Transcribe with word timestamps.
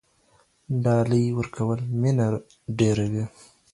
ډالۍ 0.83 1.25
ورکول 1.37 1.79
مینه 2.01 2.27
ډیروي. 2.77 3.23